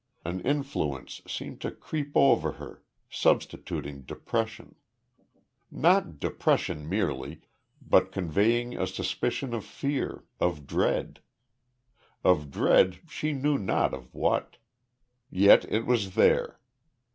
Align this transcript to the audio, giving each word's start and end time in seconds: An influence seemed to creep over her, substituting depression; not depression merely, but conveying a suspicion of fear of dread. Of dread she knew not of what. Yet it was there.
An 0.25 0.39
influence 0.39 1.21
seemed 1.27 1.61
to 1.61 1.69
creep 1.69 2.13
over 2.17 2.53
her, 2.53 2.81
substituting 3.07 4.01
depression; 4.01 4.73
not 5.69 6.19
depression 6.19 6.89
merely, 6.89 7.41
but 7.87 8.11
conveying 8.11 8.75
a 8.75 8.87
suspicion 8.87 9.53
of 9.53 9.63
fear 9.63 10.23
of 10.39 10.65
dread. 10.65 11.19
Of 12.23 12.49
dread 12.49 12.99
she 13.11 13.31
knew 13.33 13.59
not 13.59 13.93
of 13.93 14.11
what. 14.15 14.57
Yet 15.29 15.71
it 15.71 15.85
was 15.85 16.15
there. 16.15 16.59